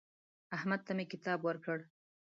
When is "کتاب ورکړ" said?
1.11-1.77